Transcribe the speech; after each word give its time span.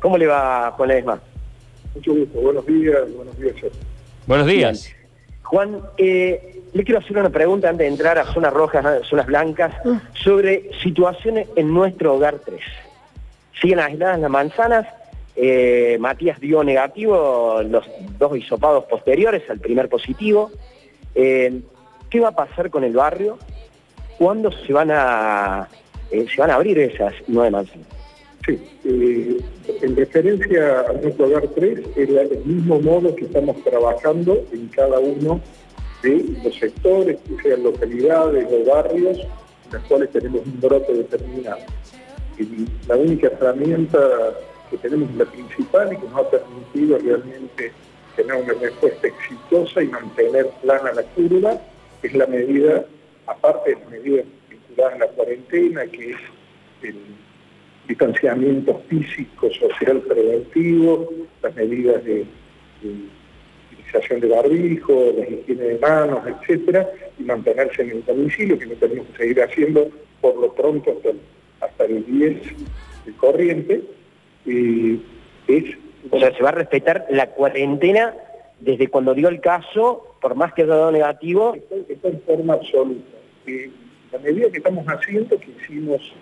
¿Cómo 0.00 0.16
le 0.16 0.26
va, 0.26 0.72
Juan 0.76 0.88
Ledesma? 0.88 1.20
Mucho 1.94 2.14
gusto, 2.14 2.40
buenos 2.40 2.66
días, 2.66 3.14
buenos 3.14 3.38
días. 3.38 3.54
Buenos 4.26 4.46
días. 4.46 4.94
Juan, 5.42 5.80
eh, 5.96 6.62
le 6.72 6.84
quiero 6.84 7.00
hacer 7.00 7.16
una 7.16 7.30
pregunta 7.30 7.68
antes 7.68 7.86
de 7.86 7.92
entrar 7.92 8.18
a 8.18 8.24
zonas 8.32 8.52
rojas, 8.52 8.84
a 8.84 9.02
zonas 9.04 9.26
blancas, 9.26 9.74
sobre 10.14 10.70
situaciones 10.82 11.48
en 11.56 11.72
nuestro 11.72 12.14
hogar 12.14 12.38
3. 12.44 12.60
Siguen 13.60 13.80
aisladas 13.80 14.20
las 14.20 14.30
manzanas, 14.30 14.86
eh, 15.34 15.96
Matías 16.00 16.40
dio 16.40 16.64
negativo 16.64 17.62
los 17.62 17.84
dos 18.18 18.36
hisopados 18.36 18.84
posteriores 18.84 19.48
al 19.48 19.60
primer 19.60 19.88
positivo. 19.88 20.50
Eh, 21.14 21.60
¿Qué 22.10 22.20
va 22.20 22.28
a 22.28 22.34
pasar 22.34 22.70
con 22.70 22.82
el 22.82 22.92
barrio? 22.92 23.38
¿Cuándo 24.18 24.50
se 24.50 24.72
van 24.72 24.90
a, 24.90 25.68
eh, 26.10 26.26
se 26.34 26.40
van 26.40 26.50
a 26.50 26.56
abrir 26.56 26.78
esas 26.80 27.14
nueve 27.28 27.52
manzanas? 27.52 27.86
Sí, 28.48 28.58
en 29.82 29.94
referencia 29.94 30.80
a 30.80 30.92
nuestro 30.94 31.26
hogar 31.26 31.48
3, 31.48 31.80
es 31.96 32.08
el 32.08 32.44
mismo 32.46 32.80
modo 32.80 33.14
que 33.14 33.26
estamos 33.26 33.62
trabajando 33.62 34.42
en 34.52 34.68
cada 34.68 34.98
uno 34.98 35.38
de 36.02 36.24
los 36.42 36.54
sectores, 36.54 37.18
que 37.28 37.42
sean 37.42 37.62
localidades 37.62 38.46
o 38.50 38.70
barrios, 38.70 39.18
en 39.18 39.72
los 39.72 39.82
cuales 39.82 40.10
tenemos 40.12 40.46
un 40.46 40.60
brote 40.62 40.94
determinado. 40.94 41.60
Y 42.38 42.66
la 42.88 42.96
única 42.96 43.26
herramienta 43.26 43.98
que 44.70 44.78
tenemos, 44.78 45.14
la 45.16 45.26
principal 45.26 45.92
y 45.92 45.96
que 45.96 46.08
nos 46.08 46.16
ha 46.16 46.30
permitido 46.30 46.98
realmente 47.00 47.70
tener 48.16 48.34
una 48.34 48.54
respuesta 48.54 49.08
exitosa 49.08 49.82
y 49.82 49.88
mantener 49.88 50.48
plana 50.62 50.92
la 50.94 51.02
curva, 51.02 51.60
es 52.02 52.14
la 52.14 52.26
medida, 52.26 52.86
aparte 53.26 53.74
de 53.74 53.76
las 53.76 53.90
medidas 53.90 54.24
vinculadas 54.48 54.94
a 54.94 54.98
la 55.00 55.08
cuarentena, 55.08 55.84
que 55.84 56.12
es 56.12 56.16
el 56.82 56.96
distanciamiento 57.88 58.80
físico, 58.88 59.50
social 59.50 60.00
preventivo, 60.02 61.10
las 61.42 61.54
medidas 61.56 62.04
de, 62.04 62.26
utilización 63.72 64.20
de 64.20 64.28
barbijo, 64.28 65.14
la 65.16 65.28
higiene 65.28 65.62
de 65.62 65.78
manos, 65.78 66.20
etcétera, 66.26 66.88
y 67.18 67.22
mantenerse 67.22 67.82
en 67.82 67.90
el 67.90 68.04
domicilio, 68.04 68.58
que 68.58 68.66
no 68.66 68.74
tenemos 68.74 69.06
que 69.08 69.16
seguir 69.16 69.42
haciendo 69.42 69.90
por 70.20 70.36
lo 70.36 70.52
pronto 70.52 70.92
hasta 70.92 71.10
el, 71.10 71.20
hasta 71.60 71.84
el 71.84 72.04
10 72.04 72.42
de 73.06 73.12
corriente. 73.16 73.82
es, 74.46 75.64
o 76.10 76.18
sea, 76.18 76.36
se 76.36 76.42
va 76.42 76.50
a 76.50 76.52
respetar 76.52 77.06
la 77.10 77.30
cuarentena 77.30 78.14
desde 78.60 78.88
cuando 78.88 79.14
dio 79.14 79.28
el 79.28 79.40
caso, 79.40 80.14
por 80.20 80.34
más 80.34 80.52
que 80.52 80.62
haya 80.62 80.74
dado 80.74 80.92
negativo. 80.92 81.54
Está, 81.88 82.08
en 82.08 82.20
forma 82.22 82.54
absoluta. 82.54 83.16
la 84.12 84.18
medida 84.18 84.50
que 84.50 84.58
estamos 84.58 84.84
haciendo, 84.86 85.38
que 85.38 85.50
hicimos 85.62 86.12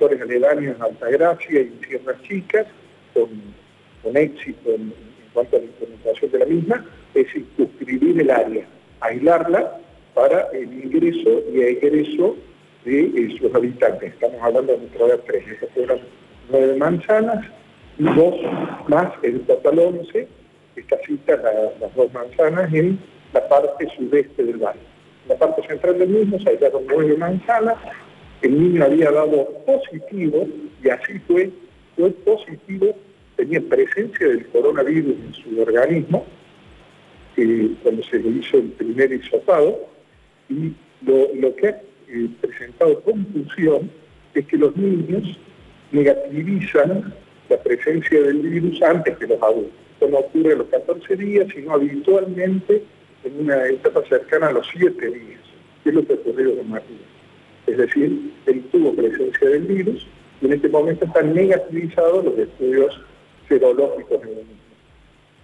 sectores 0.00 0.22
aledaños 0.22 0.76
en 0.76 0.82
Altagracia 0.82 1.50
y 1.52 1.56
en 1.56 1.80
Sierras 1.86 2.22
Chicas, 2.22 2.66
con, 3.12 4.16
éxito 4.16 4.70
en, 4.72 4.94
cuanto 5.34 5.56
a 5.56 5.58
la 5.58 5.66
implementación 5.66 6.30
de 6.30 6.38
la 6.38 6.46
misma, 6.46 6.86
es 7.14 7.30
circunscribir 7.30 8.18
el 8.18 8.30
área, 8.30 8.64
aislarla 9.00 9.78
para 10.14 10.48
el 10.54 10.72
ingreso 10.84 11.42
y 11.52 11.60
egreso 11.60 12.34
de 12.86 13.02
eh, 13.02 13.36
sus 13.38 13.54
habitantes. 13.54 14.14
Estamos 14.14 14.40
hablando 14.40 14.72
de 14.72 14.78
nuestra 14.78 15.04
área 15.04 15.18
3, 15.18 15.48
estas 15.48 15.70
fueron 15.74 16.00
nueve 16.50 16.76
manzanas 16.76 17.46
y 17.98 18.04
dos 18.04 18.34
más, 18.88 19.12
el 19.22 19.42
total 19.42 19.78
11, 19.80 20.28
estas 20.76 21.00
citas 21.02 21.40
las 21.78 21.94
dos 21.94 22.10
manzanas 22.14 22.72
en 22.72 22.98
la 23.34 23.46
parte 23.48 23.86
sudeste 23.98 24.44
del 24.44 24.56
valle. 24.56 24.80
En 25.24 25.28
la 25.28 25.36
parte 25.36 25.66
central 25.68 25.98
del 25.98 26.08
mismo 26.08 26.38
se 26.40 26.48
aislaron 26.48 26.84
nueve 26.88 27.18
manzanas, 27.18 27.76
el 28.42 28.62
niño 28.62 28.84
había 28.84 29.10
dado 29.10 29.48
positivo 29.66 30.46
y 30.82 30.88
así 30.88 31.18
fue, 31.26 31.50
fue 31.96 32.10
positivo, 32.10 32.96
tenía 33.36 33.60
presencia 33.60 34.28
del 34.28 34.46
coronavirus 34.46 35.14
en 35.14 35.34
su 35.34 35.60
organismo 35.60 36.24
eh, 37.36 37.70
cuando 37.82 38.02
se 38.04 38.18
le 38.18 38.30
hizo 38.30 38.58
el 38.58 38.70
primer 38.72 39.12
hisopado 39.12 39.78
y 40.48 40.72
lo, 41.02 41.54
que 41.56 41.68
ha 41.68 41.82
eh, 42.08 42.28
presentado 42.40 43.00
confusión 43.02 43.90
es 44.34 44.46
que 44.46 44.56
los 44.56 44.76
niños 44.76 45.38
negativizan 45.92 47.14
la 47.48 47.62
presencia 47.62 48.22
del 48.22 48.38
virus 48.38 48.80
antes 48.82 49.16
que 49.18 49.26
los 49.26 49.42
adultos. 49.42 49.72
Esto 49.94 50.08
no 50.08 50.18
ocurre 50.18 50.52
a 50.52 50.56
los 50.56 50.68
14 50.68 51.16
días, 51.16 51.46
sino 51.54 51.72
habitualmente 51.72 52.84
en 53.24 53.40
una 53.40 53.66
etapa 53.66 54.02
cercana 54.08 54.48
a 54.48 54.52
los 54.52 54.66
7 54.72 55.06
días, 55.06 55.40
que 55.82 55.90
es 55.90 55.94
lo 55.94 56.06
que 56.06 56.14
ocurrió 56.14 56.56
con 56.56 56.70
Matías. 56.70 57.09
Es 57.70 57.76
decir, 57.76 58.32
él 58.46 58.64
tuvo 58.72 58.92
presencia 58.94 59.48
del 59.48 59.62
virus 59.62 60.06
y 60.40 60.46
en 60.46 60.54
este 60.54 60.68
momento 60.68 61.04
están 61.04 61.32
negativizados 61.32 62.24
los 62.24 62.36
estudios 62.36 63.00
serológicos 63.48 64.22
en 64.22 64.28
el 64.28 64.36
mismo. 64.36 64.54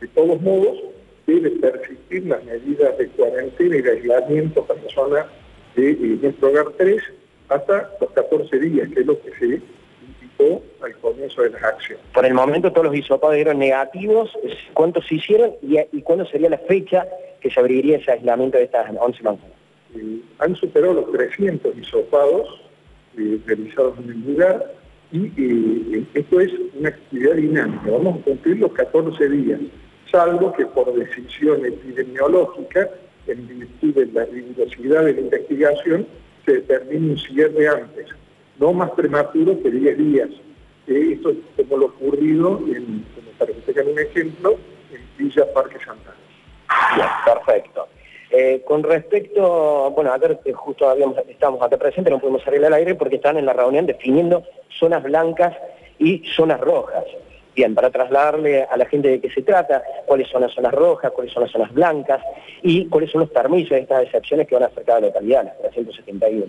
De 0.00 0.08
todos 0.08 0.42
modos, 0.42 0.78
debe 1.26 1.50
persistir 1.50 2.26
las 2.26 2.42
medidas 2.44 2.98
de 2.98 3.06
cuarentena 3.10 3.76
y 3.76 3.82
de 3.82 3.90
aislamiento 3.92 4.64
para 4.64 4.82
la 4.82 4.90
zona 4.90 5.26
de 5.76 5.90
eh, 5.90 6.18
nuestro 6.20 6.48
hogar 6.48 6.66
3 6.76 7.02
hasta 7.48 7.90
los 8.00 8.10
14 8.10 8.58
días, 8.58 8.88
que 8.92 9.00
es 9.00 9.06
lo 9.06 9.20
que 9.22 9.30
se 9.38 9.46
indicó 9.46 10.62
al 10.82 10.96
comienzo 10.96 11.42
de 11.42 11.50
las 11.50 11.62
acciones. 11.62 12.04
Por 12.12 12.26
el 12.26 12.34
momento 12.34 12.72
todos 12.72 12.86
los 12.86 12.96
hisopados 12.96 13.36
eran 13.36 13.60
negativos, 13.60 14.36
¿cuántos 14.74 15.06
se 15.06 15.14
hicieron 15.14 15.52
y, 15.62 16.02
cuándo 16.02 16.26
sería 16.26 16.50
la 16.50 16.58
fecha 16.58 17.06
que 17.40 17.50
se 17.50 17.60
abriría 17.60 17.98
ese 17.98 18.10
aislamiento 18.10 18.58
de 18.58 18.64
estas 18.64 18.90
11 18.98 19.22
manzanas? 19.22 19.55
Eh, 19.96 20.20
han 20.38 20.54
superado 20.56 20.94
los 20.94 21.12
300 21.12 21.76
hisopados 21.76 22.48
eh, 23.16 23.38
realizados 23.46 23.98
en 23.98 24.10
el 24.10 24.32
lugar 24.32 24.74
y 25.12 25.26
eh, 25.36 26.04
esto 26.14 26.40
es 26.40 26.52
una 26.74 26.90
actividad 26.90 27.34
dinámica. 27.34 27.90
Vamos 27.90 28.20
a 28.20 28.24
cumplir 28.24 28.58
los 28.58 28.72
14 28.72 29.28
días, 29.28 29.60
salvo 30.10 30.52
que 30.52 30.66
por 30.66 30.92
decisión 30.94 31.64
epidemiológica, 31.64 32.90
en 33.26 33.48
virtud 33.48 33.94
de 33.94 34.06
la 34.06 34.24
rigurosidad 34.26 35.04
de 35.04 35.14
la 35.14 35.20
investigación, 35.20 36.06
se 36.44 36.52
determine 36.54 37.12
un 37.12 37.18
cierre 37.18 37.68
antes, 37.68 38.06
no 38.58 38.72
más 38.72 38.90
prematuro 38.90 39.60
que 39.62 39.70
10 39.70 39.98
días. 39.98 40.28
esto 40.86 41.30
es 41.30 41.36
como 41.56 41.78
lo 41.78 41.86
ocurrido, 41.86 42.60
para 43.38 43.52
que 43.52 43.60
tengan 43.60 43.88
un 43.88 43.98
ejemplo, 43.98 44.56
en 44.92 45.00
Villa 45.18 45.52
Parque 45.52 45.78
Santana. 45.84 46.16
perfecto. 47.24 47.88
Eh, 48.30 48.62
con 48.64 48.82
respecto, 48.82 49.90
bueno, 49.92 50.12
ayer 50.12 50.38
justo 50.52 50.88
habíamos, 50.88 51.16
estábamos 51.28 51.62
acá 51.62 51.76
presentes, 51.76 52.12
no 52.12 52.18
pudimos 52.18 52.42
salir 52.42 52.64
al 52.64 52.74
aire 52.74 52.94
porque 52.94 53.16
están 53.16 53.36
en 53.36 53.46
la 53.46 53.52
reunión 53.52 53.86
definiendo 53.86 54.42
zonas 54.78 55.02
blancas 55.02 55.56
y 55.98 56.22
zonas 56.34 56.60
rojas. 56.60 57.04
Bien, 57.54 57.74
para 57.74 57.90
trasladarle 57.90 58.64
a 58.64 58.76
la 58.76 58.84
gente 58.84 59.08
de 59.08 59.20
qué 59.20 59.30
se 59.30 59.42
trata, 59.42 59.82
cuáles 60.04 60.28
son 60.28 60.42
las 60.42 60.52
zonas 60.52 60.74
rojas, 60.74 61.12
cuáles 61.12 61.32
son 61.32 61.44
las 61.44 61.52
zonas 61.52 61.72
blancas 61.72 62.20
y 62.62 62.86
cuáles 62.86 63.10
son 63.10 63.22
los 63.22 63.30
permisos 63.30 63.70
de 63.70 63.78
estas 63.78 64.02
excepciones 64.04 64.46
que 64.46 64.54
van 64.56 64.64
a 64.64 64.66
afectar 64.66 64.96
a 64.96 65.00
la 65.00 65.06
localidad, 65.06 65.44
las 65.62 65.72
371. 65.72 66.46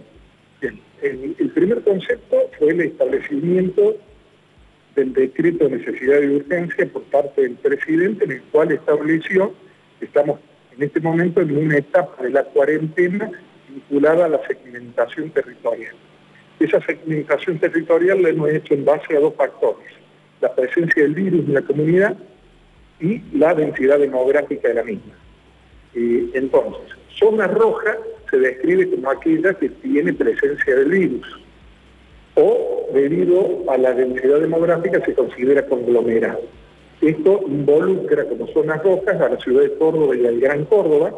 Bien, 0.59 0.81
el, 1.01 1.35
el 1.39 1.49
primer 1.51 1.81
concepto 1.83 2.49
fue 2.57 2.71
el 2.71 2.81
establecimiento 2.81 3.95
del 4.95 5.13
decreto 5.13 5.69
de 5.69 5.77
necesidad 5.77 6.19
de 6.19 6.35
urgencia 6.37 6.89
por 6.91 7.03
parte 7.03 7.43
del 7.43 7.53
presidente, 7.53 8.25
en 8.25 8.31
el 8.31 8.41
cual 8.51 8.71
estableció, 8.71 9.53
estamos 10.01 10.39
en 10.77 10.83
este 10.83 10.99
momento 10.99 11.41
en 11.41 11.57
una 11.57 11.77
etapa 11.77 12.21
de 12.23 12.29
la 12.29 12.43
cuarentena 12.43 13.31
vinculada 13.69 14.25
a 14.25 14.29
la 14.29 14.47
segmentación 14.47 15.31
territorial. 15.31 15.95
Esa 16.59 16.81
segmentación 16.81 17.59
territorial 17.59 18.21
la 18.21 18.29
hemos 18.29 18.49
hecho 18.49 18.73
en 18.73 18.85
base 18.85 19.16
a 19.16 19.19
dos 19.19 19.33
factores, 19.35 19.87
la 20.41 20.53
presencia 20.53 21.03
del 21.03 21.16
virus 21.16 21.45
en 21.47 21.53
la 21.53 21.61
comunidad 21.61 22.16
y 22.99 23.21
la 23.33 23.53
densidad 23.53 23.99
demográfica 23.99 24.67
de 24.67 24.73
la 24.75 24.83
misma. 24.83 25.13
Eh, 25.95 26.29
entonces, 26.33 26.95
zona 27.17 27.47
roja 27.47 27.97
se 28.29 28.37
describe 28.37 28.89
como 28.89 29.09
aquella 29.09 29.53
que 29.55 29.69
tiene 29.69 30.13
presencia 30.13 30.75
del 30.75 30.89
virus 30.89 31.39
o 32.35 32.87
debido 32.93 33.63
a 33.69 33.77
la 33.77 33.93
densidad 33.93 34.39
demográfica 34.39 35.03
se 35.03 35.13
considera 35.16 35.66
conglomerado. 35.66 36.41
Esto 37.02 37.41
involucra 37.47 38.26
como 38.26 38.47
zonas 38.47 38.84
rojas 38.84 39.22
a 39.22 39.29
la 39.29 39.38
ciudad 39.38 39.61
de 39.61 39.73
Córdoba 39.76 40.16
y 40.16 40.26
al 40.26 40.40
Gran 40.40 40.66
Córdoba, 40.66 41.14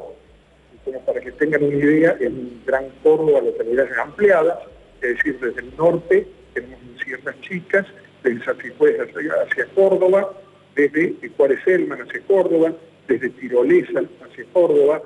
para 1.06 1.22
que 1.22 1.31
tengan 1.34 1.64
una 1.64 1.76
idea, 1.76 2.18
en 2.20 2.62
Gran 2.66 2.86
Córdoba 3.02 3.42
localidades 3.42 3.98
ampliadas, 3.98 4.60
es 5.02 5.16
decir, 5.16 5.40
desde 5.40 5.62
el 5.62 5.76
norte 5.78 6.28
tenemos 6.54 6.80
Sierras 7.04 7.40
Chicas, 7.42 7.86
desde 8.24 8.44
Sacifuez 8.44 9.00
hacia, 9.00 9.34
hacia 9.44 9.66
Córdoba, 9.68 10.34
desde 10.76 11.16
Juárez 11.38 11.60
Elman 11.66 12.02
hacia 12.02 12.22
Córdoba, 12.22 12.74
desde 13.08 13.30
Tirolesa 13.30 14.02
hacia 14.22 14.46
Córdoba, 14.52 15.02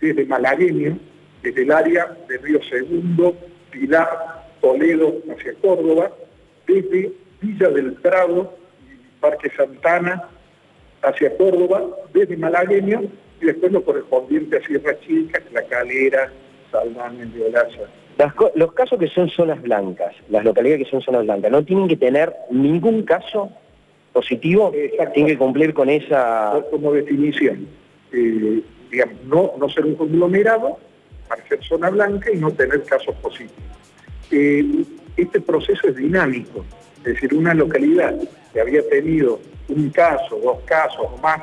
desde 0.00 0.24
Malagueño, 0.26 0.98
desde 1.42 1.62
el 1.62 1.72
área 1.72 2.16
de 2.28 2.38
Río 2.38 2.62
Segundo, 2.64 3.36
Pilar, 3.70 4.46
Toledo 4.60 5.20
hacia 5.30 5.54
Córdoba, 5.54 6.12
desde 6.66 7.12
Villa 7.40 7.68
del 7.70 7.94
Prado 7.94 8.63
Parque 9.24 9.50
Santana 9.56 10.28
hacia 11.02 11.34
Córdoba, 11.38 11.82
desde 12.12 12.36
Malagueño, 12.36 13.04
y 13.40 13.46
después 13.46 13.72
lo 13.72 13.82
correspondiente 13.82 14.58
a 14.58 14.66
Sierra 14.66 15.00
Chica, 15.00 15.40
La 15.50 15.62
Calera, 15.62 16.30
Salmán, 16.70 17.32
Las, 18.18 18.34
los 18.54 18.72
casos 18.74 18.98
que 18.98 19.08
son 19.08 19.30
zonas 19.30 19.62
blancas, 19.62 20.14
las 20.28 20.44
localidades 20.44 20.84
que 20.84 20.90
son 20.90 21.00
zonas 21.00 21.24
blancas, 21.24 21.50
no 21.50 21.64
tienen 21.64 21.88
que 21.88 21.96
tener 21.96 22.34
ningún 22.50 23.02
caso 23.04 23.50
positivo, 24.12 24.72
tiene 25.14 25.30
que 25.30 25.38
cumplir 25.38 25.72
con 25.72 25.88
esa... 25.88 26.62
Como 26.70 26.92
definición, 26.92 27.66
eh, 28.12 28.62
digamos, 28.90 29.16
no, 29.24 29.52
no 29.58 29.70
ser 29.70 29.86
un 29.86 29.94
conglomerado, 29.94 30.78
para 31.26 31.42
ser 31.48 31.64
zona 31.64 31.88
blanca 31.88 32.30
y 32.30 32.36
no 32.36 32.50
tener 32.50 32.82
casos 32.82 33.14
positivos. 33.22 33.54
Eh, 34.30 34.84
este 35.16 35.40
proceso 35.40 35.88
es 35.88 35.96
dinámico, 35.96 36.62
es 37.04 37.14
decir, 37.14 37.34
una 37.34 37.52
localidad 37.52 38.14
que 38.52 38.60
había 38.60 38.86
tenido 38.88 39.40
un 39.68 39.90
caso, 39.90 40.38
dos 40.42 40.60
casos 40.64 41.06
o 41.12 41.16
más, 41.18 41.40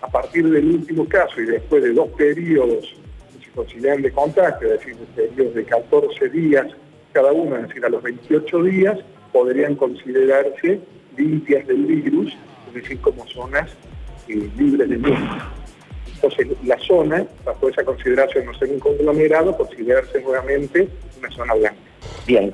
a 0.00 0.08
partir 0.08 0.48
del 0.48 0.66
último 0.66 1.06
caso 1.08 1.40
y 1.40 1.46
después 1.46 1.82
de 1.82 1.92
dos 1.92 2.08
periodos 2.10 2.94
que 3.38 3.44
se 3.44 3.50
consideran 3.50 4.02
de 4.02 4.12
contacto, 4.12 4.66
es 4.66 4.72
decir, 4.72 4.96
periodos 5.16 5.54
de 5.54 5.64
14 5.64 6.28
días 6.28 6.66
cada 7.12 7.32
uno, 7.32 7.56
es 7.56 7.68
decir, 7.68 7.84
a 7.84 7.88
los 7.88 8.02
28 8.02 8.62
días, 8.62 8.98
podrían 9.32 9.74
considerarse 9.74 10.80
limpias 11.16 11.66
del 11.66 11.84
virus, 11.86 12.36
es 12.68 12.74
decir, 12.74 13.00
como 13.00 13.26
zonas 13.26 13.70
eh, 14.28 14.48
libres 14.56 14.88
de 14.88 14.96
virus. 14.96 15.18
Entonces, 16.14 16.48
la 16.64 16.78
zona, 16.78 17.26
bajo 17.44 17.68
esa 17.68 17.82
consideración 17.82 18.46
no 18.46 18.54
ser 18.54 18.68
un 18.68 18.78
conglomerado, 18.78 19.56
considerarse 19.56 20.20
nuevamente 20.22 20.88
una 21.18 21.30
zona 21.30 21.54
blanca. 21.54 21.89
Bien, 22.30 22.48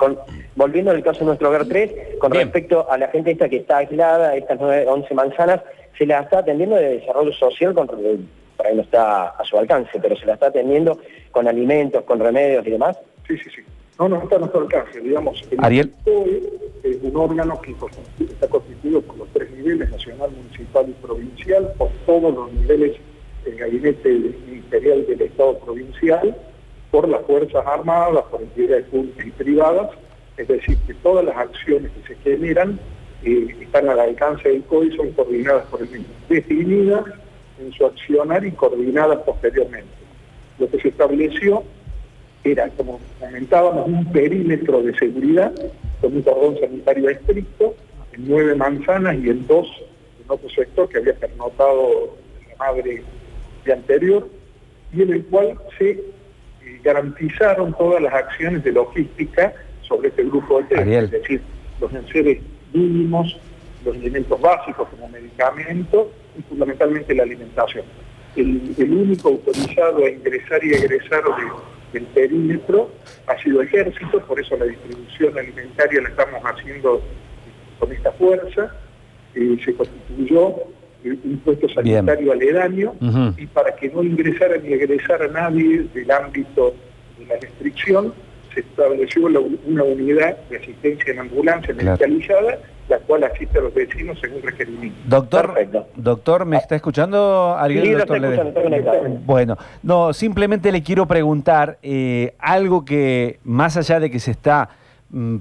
volviendo 0.55 0.89
al 0.89 1.03
caso 1.03 1.19
de 1.19 1.25
nuestro 1.25 1.49
hogar 1.49 1.67
3, 1.67 2.17
con 2.19 2.31
respecto 2.31 2.89
a 2.89 2.97
la 2.97 3.09
gente 3.09 3.29
esta 3.29 3.47
que 3.47 3.57
está 3.57 3.77
aislada, 3.77 4.35
estas 4.35 4.59
9, 4.59 4.87
11 4.87 5.13
manzanas, 5.13 5.61
se 5.95 6.07
la 6.07 6.21
está 6.21 6.39
atendiendo 6.39 6.75
de 6.75 6.99
desarrollo 6.99 7.31
social, 7.31 7.75
con, 7.75 7.85
por 7.85 8.65
ahí 8.65 8.75
no 8.75 8.81
está 8.81 9.27
a 9.29 9.43
su 9.45 9.55
alcance, 9.55 9.91
pero 10.01 10.15
se 10.15 10.25
la 10.25 10.33
está 10.33 10.47
atendiendo 10.47 10.99
con 11.29 11.47
alimentos, 11.47 12.03
con 12.05 12.19
remedios 12.19 12.65
y 12.65 12.71
demás. 12.71 12.97
Sí, 13.27 13.37
sí, 13.37 13.51
sí. 13.55 13.61
No, 13.99 14.09
no 14.09 14.21
está 14.23 14.37
a 14.37 14.39
nuestro 14.39 14.61
alcance. 14.61 14.99
Digamos, 14.99 15.43
el 15.51 15.63
Ariel. 15.63 15.91
es 16.83 16.97
un 17.03 17.15
órgano 17.15 17.61
que 17.61 17.75
está 18.23 18.47
constituido 18.47 19.01
por 19.01 19.17
los 19.17 19.27
tres 19.29 19.51
niveles, 19.51 19.91
nacional, 19.91 20.31
municipal 20.31 20.89
y 20.89 20.93
provincial, 20.93 21.71
por 21.77 21.89
todos 22.07 22.33
los 22.33 22.51
niveles 22.51 22.97
del 23.45 23.57
gabinete 23.57 24.09
ministerial 24.47 25.05
del 25.05 25.21
Estado 25.21 25.59
provincial, 25.59 26.35
por 26.97 27.09
las 27.09 27.21
Fuerzas 27.27 27.63
Armadas, 27.63 28.23
por 28.31 28.41
entidades 28.41 28.87
públicas 28.87 29.27
y 29.27 29.29
privadas, 29.29 29.91
es 30.35 30.47
decir, 30.47 30.75
que 30.87 30.95
todas 30.95 31.23
las 31.23 31.37
acciones 31.37 31.91
que 31.91 32.15
se 32.15 32.19
generan 32.23 32.79
eh, 33.23 33.55
están 33.61 33.87
al 33.87 33.99
alcance 33.99 34.49
del 34.49 34.63
COI, 34.63 34.97
son 34.97 35.11
coordinadas 35.11 35.67
por 35.67 35.83
el 35.83 35.89
mismo, 35.89 36.07
definidas 36.27 37.05
en 37.59 37.71
su 37.71 37.85
accionar 37.85 38.43
y 38.43 38.51
coordinadas 38.51 39.19
posteriormente. 39.19 39.93
Lo 40.57 40.67
que 40.71 40.79
se 40.79 40.87
estableció 40.87 41.63
era, 42.43 42.67
como 42.69 42.99
comentábamos, 43.19 43.87
un 43.87 44.11
perímetro 44.11 44.81
de 44.81 44.97
seguridad 44.97 45.53
con 46.01 46.15
un 46.15 46.23
cordón 46.23 46.59
sanitario 46.59 47.09
estricto 47.09 47.75
en 48.13 48.27
nueve 48.27 48.55
manzanas 48.55 49.17
y 49.23 49.29
en 49.29 49.45
dos 49.45 49.67
en 50.25 50.31
otro 50.31 50.49
sector 50.49 50.89
que 50.89 50.97
había 50.97 51.13
pernotado 51.13 52.15
la 52.49 52.55
madre 52.55 53.03
de 53.65 53.71
anterior 53.71 54.27
y 54.91 55.03
en 55.03 55.13
el 55.13 55.25
cual 55.25 55.59
se 55.77 56.16
garantizaron 56.83 57.73
todas 57.73 58.01
las 58.01 58.13
acciones 58.13 58.63
de 58.63 58.71
logística 58.71 59.53
sobre 59.81 60.09
este 60.09 60.23
grupo 60.23 60.61
de 60.61 60.65
test, 60.65 60.87
es 60.87 61.11
decir, 61.11 61.41
los 61.79 61.93
enseres 61.93 62.39
mínimos, 62.73 63.37
los 63.85 63.95
elementos 63.95 64.39
básicos 64.39 64.87
como 64.89 65.07
medicamentos 65.09 66.07
y 66.37 66.41
fundamentalmente 66.43 67.13
la 67.15 67.23
alimentación. 67.23 67.85
El, 68.35 68.91
único 68.91 69.29
autorizado 69.29 70.05
a 70.05 70.09
ingresar 70.09 70.63
y 70.63 70.73
egresar 70.73 71.23
del 71.91 72.03
perímetro 72.05 72.91
ha 73.25 73.41
sido 73.41 73.61
ejército, 73.61 74.19
por 74.25 74.39
eso 74.39 74.55
la 74.57 74.65
distribución 74.65 75.37
alimentaria 75.37 76.01
la 76.01 76.09
estamos 76.09 76.41
haciendo 76.43 77.01
con 77.79 77.91
esta 77.91 78.11
fuerza. 78.11 78.75
Eh, 79.33 79.57
se 79.63 79.73
constituyó 79.73 80.55
un 81.03 81.41
puesto 81.43 81.69
sanitario 81.69 82.31
aledaño 82.31 82.93
y 83.37 83.45
para 83.47 83.75
que 83.75 83.89
no 83.89 84.03
ingresara 84.03 84.57
ni 84.57 84.73
egresara 84.73 85.27
nadie 85.27 85.85
del 85.93 86.11
ámbito 86.11 86.73
de 87.19 87.25
la 87.25 87.35
restricción, 87.39 88.13
se 88.53 88.61
estableció 88.61 89.27
una 89.27 89.83
unidad 89.83 90.37
de 90.49 90.57
asistencia 90.57 91.13
en 91.13 91.19
ambulancia 91.19 91.73
medicalizada, 91.73 92.57
la 92.89 92.97
cual 92.99 93.23
asiste 93.25 93.59
a 93.59 93.61
los 93.61 93.73
vecinos 93.73 94.17
según 94.19 94.41
requerimiento. 94.41 94.97
Doctor, 95.05 95.53
doctor, 95.95 96.45
¿me 96.45 96.57
está 96.57 96.75
escuchando? 96.75 97.55
¿Alguien, 97.57 97.99
Bueno, 99.25 99.57
no, 99.83 100.13
simplemente 100.13 100.71
le 100.71 100.81
quiero 100.81 101.05
preguntar 101.05 101.77
eh, 101.83 102.33
algo 102.39 102.83
que 102.85 103.39
más 103.43 103.77
allá 103.77 103.99
de 103.99 104.09
que 104.09 104.19
se 104.19 104.31
está 104.31 104.69
mm, 105.09 105.37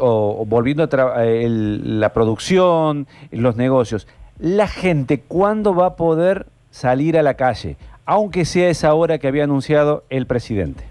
o, 0.00 0.44
volviendo 0.46 0.82
a 0.82 1.24
la 1.24 2.12
producción, 2.12 3.06
los 3.30 3.56
negocios, 3.56 4.06
la 4.40 4.68
gente, 4.68 5.20
¿cuándo 5.20 5.74
va 5.74 5.86
a 5.86 5.96
poder 5.96 6.46
salir 6.70 7.18
a 7.18 7.22
la 7.22 7.34
calle? 7.34 7.76
Aunque 8.06 8.44
sea 8.44 8.70
esa 8.70 8.94
hora 8.94 9.18
que 9.18 9.28
había 9.28 9.44
anunciado 9.44 10.04
el 10.08 10.26
presidente. 10.26 10.84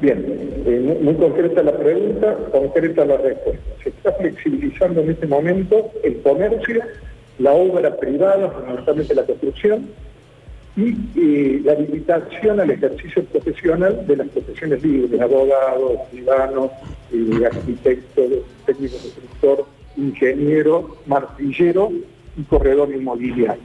Bien, 0.00 0.24
eh, 0.66 0.98
muy 1.02 1.14
concreta 1.14 1.62
la 1.62 1.76
pregunta, 1.76 2.36
concreta 2.50 3.04
la 3.04 3.18
respuesta. 3.18 3.64
Se 3.82 3.90
está 3.90 4.12
flexibilizando 4.12 5.02
en 5.02 5.10
este 5.10 5.26
momento 5.26 5.90
el 6.02 6.22
comercio, 6.22 6.80
la 7.38 7.52
obra 7.52 7.94
privada, 7.96 8.50
fundamentalmente 8.50 9.14
la 9.14 9.24
construcción, 9.24 9.88
y 10.76 10.96
eh, 11.16 11.60
la 11.64 11.74
limitación 11.74 12.60
al 12.60 12.70
ejercicio 12.70 13.24
profesional 13.24 14.06
de 14.06 14.16
las 14.16 14.28
profesiones 14.28 14.82
libres, 14.82 15.20
abogado, 15.20 15.98
escribano, 16.04 16.70
eh, 17.12 17.44
arquitecto, 17.44 18.22
técnico 18.64 18.96
constructor, 18.96 19.66
ingeniero, 19.96 20.96
martillero 21.06 21.90
y 22.36 22.42
corredor 22.42 22.92
inmobiliario. 22.92 23.62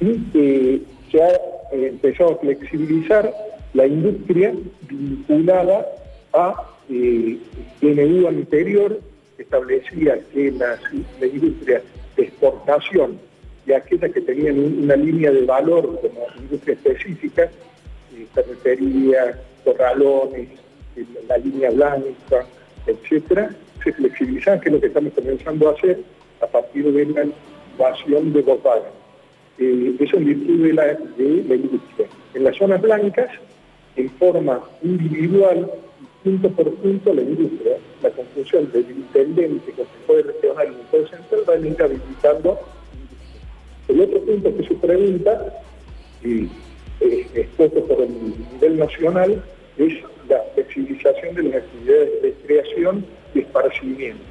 Y 0.00 0.82
se 1.10 1.22
ha 1.22 1.40
empezado 1.72 2.32
a 2.32 2.36
flexibilizar 2.38 3.32
la 3.74 3.86
industria 3.86 4.52
vinculada 4.88 5.86
a 6.32 6.54
eh, 6.90 7.38
DNU 7.80 8.28
anterior 8.28 9.00
establecía 9.38 10.18
que 10.32 10.50
la, 10.52 10.78
industria 11.26 11.82
de 12.16 12.22
exportación 12.22 13.18
y 13.66 13.72
aquellas 13.72 14.12
que 14.12 14.20
tenían 14.20 14.58
una 14.58 14.96
línea 14.96 15.30
de 15.30 15.44
valor 15.44 16.00
como 16.00 16.26
industria 16.38 16.74
específica, 16.74 17.44
eh, 17.44 18.26
ferretería, 18.34 19.38
corralones, 19.64 20.48
eh, 20.96 21.04
la 21.28 21.38
línea 21.38 21.70
blanca, 21.70 22.46
etcétera, 22.86 23.54
se 23.82 23.92
flexibilizan, 23.92 24.60
que 24.60 24.68
es 24.68 24.74
lo 24.74 24.80
que 24.80 24.86
estamos 24.88 25.12
comenzando 25.14 25.68
a 25.68 25.72
hacer 25.72 26.00
a 26.40 26.46
partir 26.46 26.92
de 26.92 27.32
invasión 27.72 28.32
de 28.32 28.42
Volkswagen. 28.42 28.92
Eh, 29.58 29.96
eso 30.00 30.16
en 30.16 30.24
virtud 30.24 30.66
de 30.66 30.72
la, 30.72 30.84
de 30.84 31.44
la 31.48 31.54
industria. 31.54 32.06
En 32.34 32.44
las 32.44 32.56
zonas 32.56 32.80
blancas, 32.80 33.30
en 33.96 34.10
forma 34.10 34.60
individual, 34.82 35.70
punto 36.24 36.48
por 36.50 36.74
punto, 36.74 37.12
la 37.12 37.22
industria, 37.22 37.76
la 38.02 38.10
conclusión 38.10 38.70
del 38.72 38.90
intendente 38.90 39.72
puede 40.06 40.22
regional 40.22 40.68
y 40.68 40.90
puede 40.90 41.08
central 41.08 41.42
va 41.48 41.54
a 41.54 41.58
ir 41.58 41.82
habilitando. 41.82 42.58
El 43.88 44.00
otro 44.00 44.20
punto 44.20 44.56
que 44.56 44.64
se 44.64 44.74
pregunta, 44.74 45.62
y 46.22 46.48
eh, 47.00 47.26
expuesto 47.34 47.84
por 47.84 48.00
el 48.02 48.12
nivel 48.52 48.78
nacional, 48.78 49.42
es 49.76 49.94
la 50.28 50.40
flexibilización 50.54 51.34
de 51.34 51.42
las 51.42 51.54
actividades 51.56 52.22
de 52.22 52.32
creación 52.46 53.04
y 53.34 53.40
esparcimiento, 53.40 54.22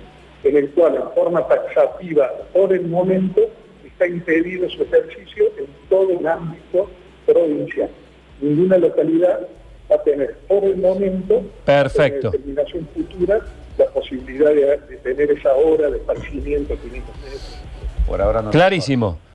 en 0.44 0.58
el 0.58 0.70
cual 0.72 0.96
en 0.96 1.12
forma 1.14 1.48
taxativa 1.48 2.32
por 2.54 2.74
el 2.74 2.88
momento 2.88 3.42
está 3.86 4.08
impedido 4.08 4.70
su 4.70 4.84
ejercicio 4.84 5.46
en 5.58 5.66
todo 5.90 6.20
el 6.20 6.26
ámbito 6.26 6.90
provincial 7.26 7.90
ninguna 8.42 8.78
localidad 8.78 9.48
va 9.90 9.96
a 9.96 10.04
tener 10.04 10.36
por 10.48 10.64
el 10.64 10.78
momento, 10.78 11.44
Perfecto. 11.66 12.28
en 12.28 12.32
determinación 12.32 12.88
futura, 12.94 13.40
la 13.78 13.86
posibilidad 13.86 14.50
de, 14.54 14.98
tener 15.04 15.32
esa 15.32 15.54
hora 15.54 15.90
de 15.90 15.98
esparcimiento 15.98 16.76
500 16.76 17.16
metros. 17.18 17.62
Por 18.08 18.22
ahora 18.22 18.42
no. 18.42 18.52
Clarísimo. 18.52 19.20